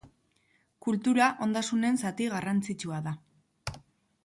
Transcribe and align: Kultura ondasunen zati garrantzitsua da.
Kultura 0.85 1.27
ondasunen 1.47 2.01
zati 2.05 2.29
garrantzitsua 2.33 3.05
da. 3.11 3.17